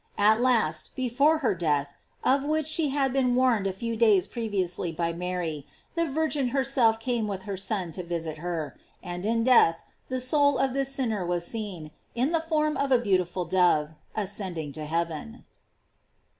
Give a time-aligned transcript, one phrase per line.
[0.17, 1.93] At last, before her death,
[2.23, 6.99] of which she had been warned a few days previously by Mary, the Virgin herself
[6.99, 11.23] came with her Son to visit her; and in death, the soul of this sinner
[11.23, 15.45] was seen, in the form of a beautiful dove, ascending to heaven.